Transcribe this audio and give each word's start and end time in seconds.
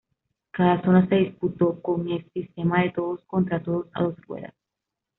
Cada 0.49 0.81
zona 0.81 1.07
se 1.09 1.13
disputó 1.17 1.79
con 1.79 2.09
es 2.11 2.25
sistema 2.33 2.81
de 2.81 2.89
todos 2.89 3.23
contra 3.25 3.61
todos 3.61 3.85
a 3.93 4.01
dos 4.01 4.19
ruedas. 4.25 4.55